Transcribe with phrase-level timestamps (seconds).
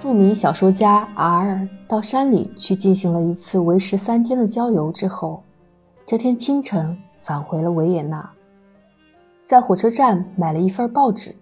[0.00, 5.42] 著名小说家 R 到山里去进行了一次为时三天的郊游之后，
[6.06, 8.30] 这天清晨返回了维也纳，
[9.44, 11.36] 在火车站买了一份报纸。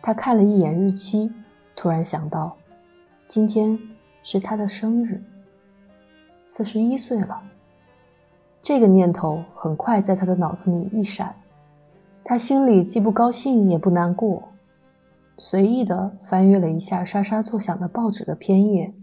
[0.00, 1.32] 他看了一眼日期，
[1.74, 2.56] 突然想到，
[3.26, 3.76] 今天
[4.22, 5.20] 是他的生日，
[6.46, 7.42] 四十一岁了。
[8.62, 11.34] 这个念头很快在他的脑子里一闪，
[12.22, 14.40] 他心里既不高兴也不难过。
[15.40, 18.94] 随意的翻阅了一下沙沙作响的报纸的篇页，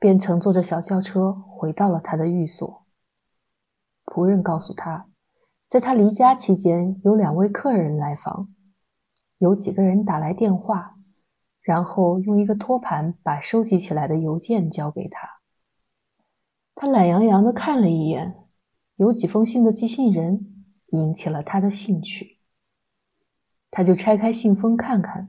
[0.00, 2.84] 便乘坐着小轿车回到了他的寓所。
[4.04, 5.06] 仆人告诉他，
[5.68, 8.52] 在他离家期间有两位客人来访，
[9.38, 10.96] 有几个人打来电话，
[11.62, 15.28] 然后用一个托盘把收集起来的邮件交给他。
[16.74, 18.34] 他懒洋洋的看了一眼，
[18.96, 22.40] 有几封信的寄信人引起了他的兴趣，
[23.70, 25.28] 他就拆开信封看看。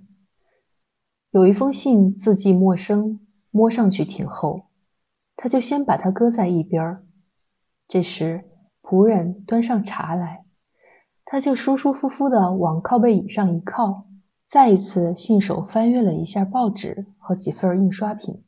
[1.31, 3.19] 有一封信，字迹陌生，
[3.51, 4.63] 摸上去挺厚，
[5.35, 7.05] 他就先把它搁在一边儿。
[7.87, 8.45] 这时，
[8.81, 10.43] 仆人端上茶来，
[11.23, 14.07] 他就舒舒服服的往靠背椅上一靠，
[14.49, 18.43] 再一次信手翻阅了一下报纸和几份印刷品，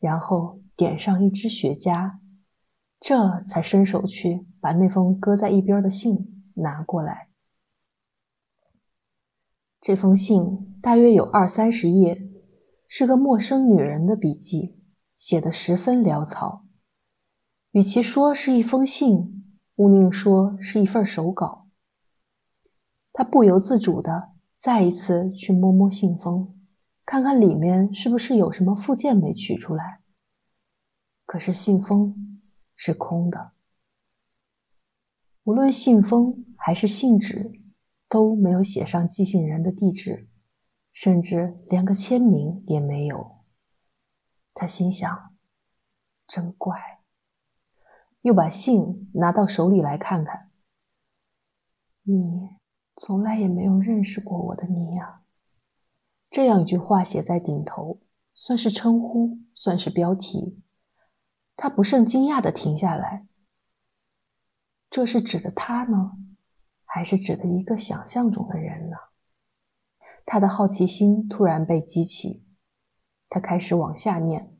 [0.00, 2.12] 然后点上一支雪茄，
[2.98, 7.28] 这才伸手去把那封搁在一边的信拿过来。
[9.78, 12.28] 这封信大约有二三十页，
[12.86, 14.78] 是个陌生女人的笔记，
[15.16, 16.66] 写得十分潦草。
[17.70, 21.68] 与其说是一封信，毋宁说是一份手稿。
[23.14, 26.54] 他不由自主的再一次去摸摸信封，
[27.06, 30.02] 看看里面是不是有什么附件没取出来。
[31.24, 32.42] 可是信封
[32.76, 33.52] 是空的，
[35.44, 37.58] 无论信封还是信纸。
[38.06, 40.28] 都没有写上寄信人的地址，
[40.94, 43.44] 甚至连个签名也没有。
[44.54, 45.34] 他心想
[46.26, 47.00] ：“真怪。”
[48.22, 50.50] 又把信拿到手里来看看。
[52.04, 52.56] 你
[52.96, 55.22] 从来也没有认识过我的你呀。
[56.30, 58.00] 这样一句话写在顶头，
[58.32, 60.62] 算是称呼，算是标题。
[61.56, 63.26] 他不甚惊讶的停下来。
[64.88, 66.12] 这是指的他呢？
[66.84, 68.96] 还是指的一个想象中的人呢？
[70.26, 72.44] 他的好奇心突然被激起，
[73.28, 74.56] 他开始往下念：“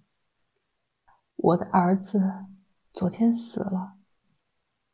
[1.37, 2.21] 我的儿子
[2.93, 3.95] 昨天死了，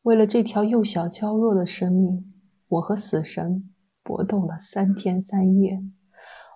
[0.03, 2.33] 为了这条幼小娇弱的生命，
[2.69, 3.73] 我和死神
[4.03, 5.83] 搏斗了三天三夜。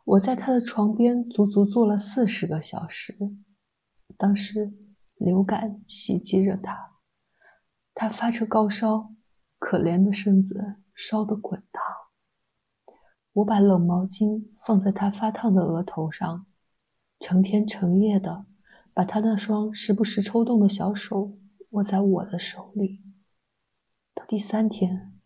[0.05, 3.17] 我在他的床边足足坐了四十个小时。
[4.17, 4.73] 当时
[5.17, 6.93] 流感袭击着他，
[7.95, 9.11] 他发着高烧。”
[9.57, 11.83] 可怜的身子烧得滚烫，
[13.35, 16.47] 我把冷毛巾放在他发烫的额头上，
[17.19, 18.47] 成天成夜的
[18.93, 21.37] 把他那双时不时抽动的小手
[21.71, 23.03] 握在我的手里。
[24.15, 25.21] 到第三天，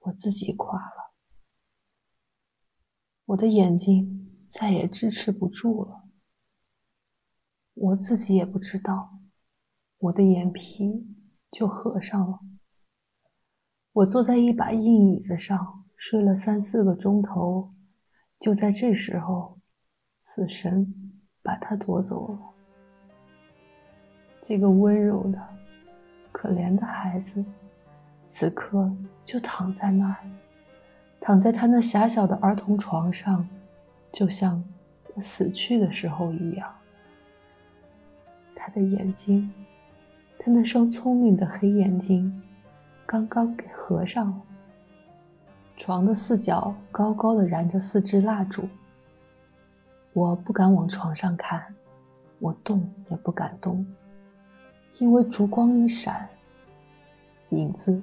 [0.00, 1.12] 我自己垮了，
[3.26, 6.08] 我的眼睛再也支持不住了，
[7.74, 9.20] 我自己也不知道，
[9.98, 11.06] 我的眼皮
[11.52, 12.40] 就合上了。
[13.92, 17.72] 我坐在一把硬椅子上睡了三四个钟头，
[18.38, 19.58] 就在这时候，
[20.20, 20.86] 死神
[21.42, 22.38] 把他夺走了。
[24.42, 25.42] 这个温柔的、
[26.30, 27.44] 可怜的孩子，
[28.28, 28.90] 此刻
[29.24, 30.16] 就躺在那儿，
[31.20, 33.48] 躺在他那狭小的儿童床上，
[34.12, 34.62] 就像
[35.14, 36.72] 他死去的时候一样。
[38.54, 39.52] 他的眼睛，
[40.38, 42.42] 他那双聪明的黑眼睛。
[43.08, 44.42] 刚刚给合上了。
[45.76, 48.66] 床的四角高高的燃着四支蜡烛。
[50.14, 51.62] 我不敢往床上看，
[52.38, 53.86] 我动也不敢动，
[54.98, 56.26] 因为烛光一闪，
[57.50, 58.00] 影子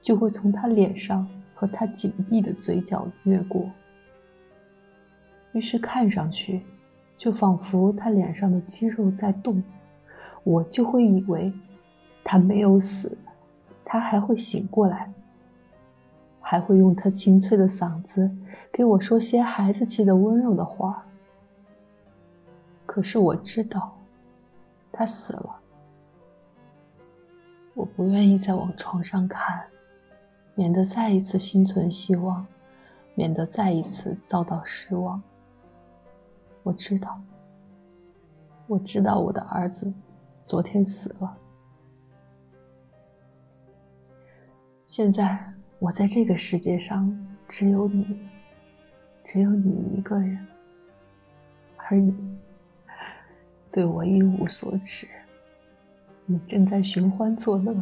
[0.00, 3.70] 就会从他脸上和他紧闭的嘴角掠过。
[5.52, 6.62] 于是看上去，
[7.18, 9.62] 就仿佛他脸上的肌肉在动，
[10.42, 11.52] 我就会以为
[12.24, 13.16] 他没有死。
[13.84, 15.12] 他还会醒过来，
[16.50, 18.28] 还会用他清脆的嗓子
[18.72, 21.06] 给我说些孩子气的温柔的话。
[22.84, 23.96] 可是我知道，
[24.90, 25.60] 他死了。
[27.72, 29.64] 我不愿意再往床上看，
[30.56, 32.44] 免得再一次心存希望，
[33.14, 35.22] 免得再一次遭到失望。
[36.64, 37.22] 我知道，
[38.66, 39.92] 我知道我的儿子
[40.46, 41.36] 昨天死了。
[44.88, 47.10] 现在我在这个世界上
[47.48, 48.28] 只有你，
[49.24, 50.46] 只有你一个人，
[51.78, 52.14] 而你
[53.72, 55.08] 对我一无所知。
[56.26, 57.74] 你正在寻欢作乐，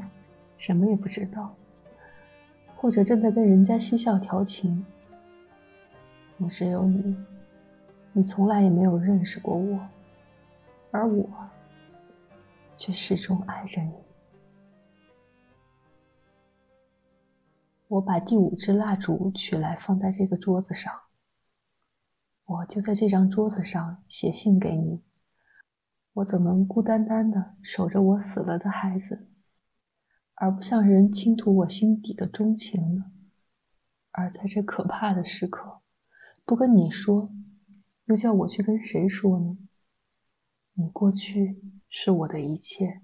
[0.58, 1.52] 什么也不知道，
[2.76, 4.86] 或者正在跟人家嬉笑调情。
[6.36, 7.16] 我只有你，
[8.12, 9.80] 你从来也没有认识过我，
[10.92, 11.28] 而我
[12.76, 13.92] 却始终爱着你。
[17.88, 20.92] 我把第五支蜡烛取来，放在这个桌子上。
[22.44, 25.02] 我就在这张桌子上写信给你。
[26.12, 29.28] 我怎能孤单单的守着我死了的孩子，
[30.34, 33.12] 而不向人倾吐我心底的钟情呢？
[34.10, 35.80] 而在这可怕的时刻，
[36.44, 37.30] 不跟你说，
[38.04, 39.56] 又叫我去跟谁说呢？
[40.74, 43.00] 你过去是我的一切，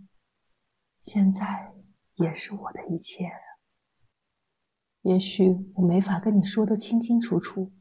[1.03, 1.73] 现在
[2.17, 3.31] 也是我的一切。
[5.05, 7.73] 也许我没法跟你说的清清楚楚，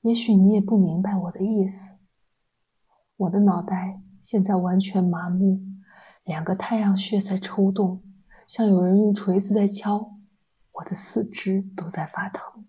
[0.00, 1.92] 也许你也不明白我的意思。
[3.18, 4.00] 我的脑袋。
[4.26, 5.60] 现在完全麻木，
[6.24, 8.02] 两个太阳穴在抽动，
[8.48, 10.18] 像有人用锤子在敲。
[10.72, 12.66] 我的四肢都在发疼。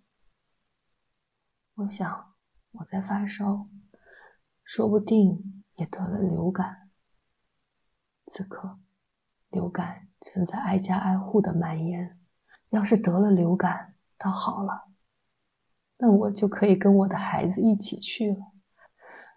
[1.74, 2.36] 我想
[2.74, 3.68] 我在发烧，
[4.64, 6.92] 说不定也得了流感。
[8.28, 8.78] 此刻，
[9.50, 12.20] 流感正在挨家挨户的蔓延。
[12.70, 14.90] 要是得了流感，倒好了，
[15.98, 18.54] 那我就可以跟我的孩子一起去了，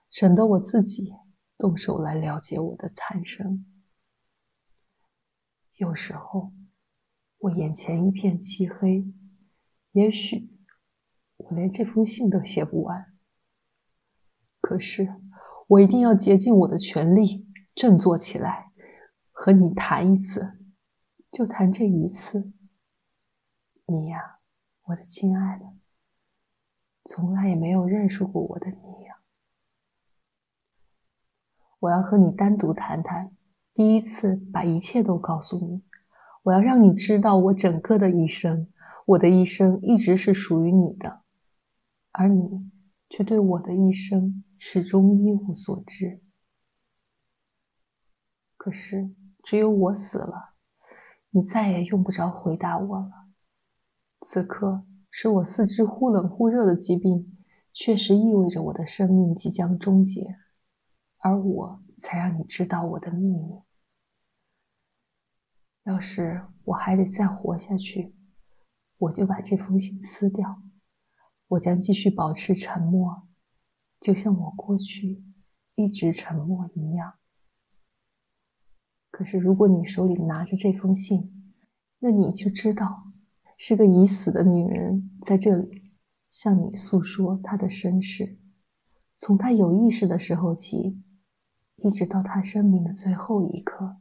[0.09, 1.15] 省得我自己。
[1.61, 3.67] 动手来了解我的惨生。
[5.75, 6.53] 有时候，
[7.37, 9.05] 我眼前一片漆黑，
[9.93, 10.57] 也许
[11.37, 13.13] 我连这封信都写不完。
[14.63, 15.15] 可是，
[15.67, 18.73] 我一定要竭尽我的全力，振作起来，
[19.31, 20.59] 和你谈一次，
[21.31, 22.55] 就谈这一次。
[23.91, 24.39] 你呀，
[24.85, 25.65] 我的亲爱的，
[27.05, 29.17] 从来也没有认识过我的你呀。
[31.81, 33.35] 我要和你单独谈谈，
[33.75, 35.83] 第一次把一切都告诉你。
[36.45, 38.73] 我要让你知道我整个的一生，
[39.07, 41.23] 我的一生一直是属于你的，
[42.13, 42.71] 而你
[43.09, 46.23] 却对我的一生始终一无所知。
[48.57, 49.11] 可是，
[49.43, 50.55] 只有我死了，
[51.31, 53.20] 你再也用不着回答我了。
[54.23, 57.39] 此刻，使我四肢忽冷忽热的疾病，
[57.73, 60.37] 确实意味着我的生命即将终结。
[61.19, 63.61] 而我才让你知道我的秘密。
[65.85, 68.15] 要是我还得再活下去，
[68.99, 70.63] 我就把这封信撕掉。
[71.49, 73.27] 我将继续保持沉默，
[73.99, 75.25] 就像我过去
[75.75, 77.15] 一直沉默一样。
[79.11, 81.55] 可是，如果你手里拿着这封信，
[81.99, 83.10] 那你就知道，
[83.63, 85.93] 是个已死的女人在这里
[86.31, 88.39] 向你诉说她的身世，
[89.19, 91.03] 从她有意识的时候起。
[91.77, 93.99] 一直到她生命的最后一刻，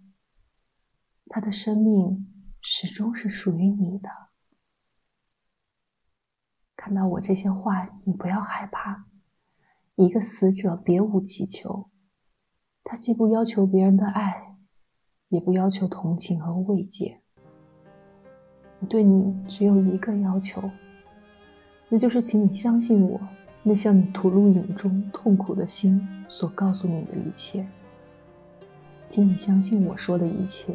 [1.28, 2.26] 她的生命
[2.62, 4.10] 始终是属于你的。
[6.78, 9.08] 看到我这些话，你不要害怕。
[9.96, 11.90] 一个死者别无祈求，
[12.86, 14.56] 他既不要求别人的爱，
[15.28, 17.22] 也不要求同情和慰藉。
[18.80, 20.70] 我对你只有一个要求，
[21.88, 23.20] 那就是请你相信我。
[23.62, 27.68] 那向你吐露影中痛苦的心所告诉你的一切，
[29.10, 30.74] 请你相信我说的一切，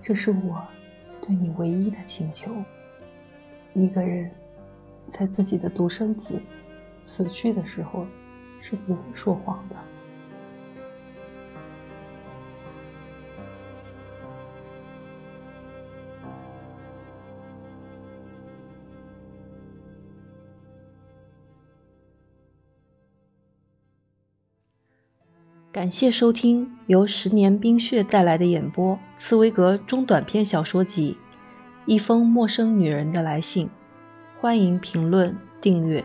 [0.00, 0.62] 这是我
[1.20, 2.54] 对你唯一的请求。
[3.74, 4.30] 一个人
[5.10, 6.40] 在自己的独生子
[7.02, 8.06] 死去的时候
[8.60, 9.76] 是不会说谎的。
[25.74, 31.10] 感谢收听由十年冰雪带来的演播《茨威格中短篇小说集》
[31.84, 33.66] 《一封陌生女人的来信》，
[34.40, 36.04] 欢迎评论订阅。